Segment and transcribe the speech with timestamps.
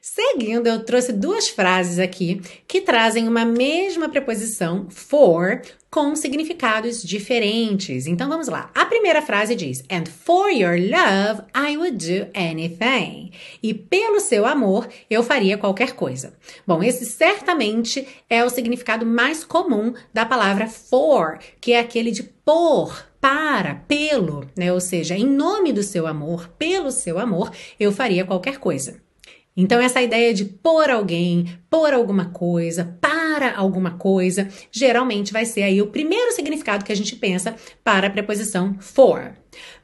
[0.00, 5.60] Seguindo, eu trouxe duas frases aqui que trazem uma mesma preposição for
[5.90, 8.06] com significados diferentes.
[8.06, 8.70] Então vamos lá.
[8.74, 13.32] A primeira frase diz: And for your love I would do anything.
[13.62, 16.32] E pelo seu amor eu faria qualquer coisa.
[16.66, 22.22] Bom, esse certamente é o significado mais comum da palavra for, que é aquele de
[22.22, 24.72] por, para, pelo, né?
[24.72, 29.09] Ou seja, em nome do seu amor, pelo seu amor, eu faria qualquer coisa.
[29.56, 35.62] Então, essa ideia de por alguém, por alguma coisa, para alguma coisa, geralmente vai ser
[35.62, 39.32] aí o primeiro significado que a gente pensa para a preposição for.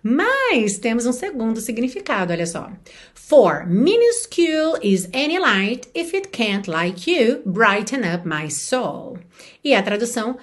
[0.02, 2.70] Mas temos um segundo significado, olha só.
[3.14, 9.18] For minuscule is any light if it can't like you brighten up my soul.
[9.64, 10.38] E a tradução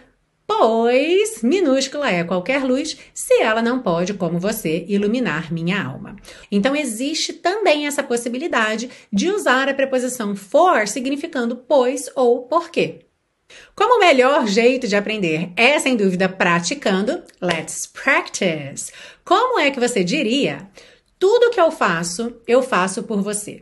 [0.57, 6.15] pois minúscula é qualquer luz se ela não pode, como você, iluminar minha alma.
[6.51, 13.05] Então existe também essa possibilidade de usar a preposição for significando pois ou porque.
[13.75, 18.91] Como o melhor jeito de aprender é, sem dúvida, praticando, let's practice.
[19.23, 20.67] Como é que você diria?
[21.19, 23.61] Tudo que eu faço, eu faço por você.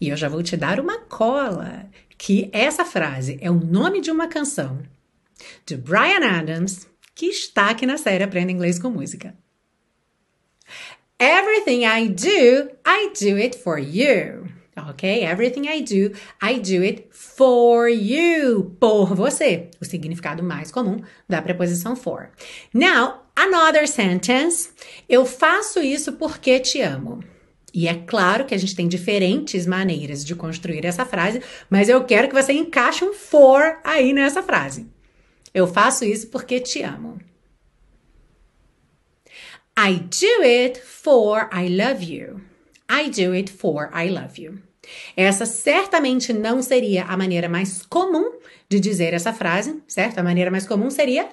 [0.00, 1.86] E eu já vou te dar uma cola,
[2.18, 4.82] que essa frase é o nome de uma canção
[5.64, 9.34] de Brian Adams, que está aqui na série Aprenda Inglês com Música.
[11.18, 14.48] Everything I do, I do it for you.
[14.76, 15.24] Ok?
[15.24, 18.76] Everything I do, I do it for you.
[18.78, 19.70] Por você.
[19.80, 22.28] O significado mais comum da preposição for.
[22.74, 24.68] Now, another sentence.
[25.08, 27.24] Eu faço isso porque te amo.
[27.72, 32.04] E é claro que a gente tem diferentes maneiras de construir essa frase, mas eu
[32.04, 34.86] quero que você encaixe um for aí nessa frase.
[35.56, 37.18] Eu faço isso porque te amo.
[39.74, 42.42] I do it for I love you.
[42.90, 44.58] I do it for I love you.
[45.16, 48.32] Essa certamente não seria a maneira mais comum
[48.68, 50.18] de dizer essa frase, certo?
[50.18, 51.26] A maneira mais comum seria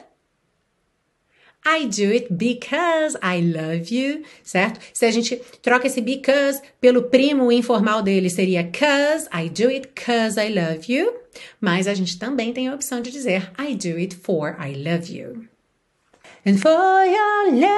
[1.66, 4.80] I do it because I love you, certo?
[4.94, 9.90] Se a gente troca esse because pelo primo informal dele, seria cause, I do it
[9.96, 11.14] cause I love you.
[11.60, 15.12] Mas a gente também tem a opção de dizer I do it for I love
[15.12, 15.48] you.
[16.46, 17.72] And for your love,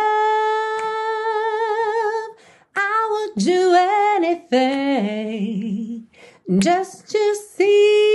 [2.76, 3.76] I would do
[4.18, 6.08] anything
[6.60, 8.15] just to see